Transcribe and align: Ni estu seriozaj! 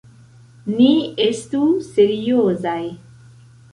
Ni 0.77 0.87
estu 1.27 1.61
seriozaj! 1.91 2.81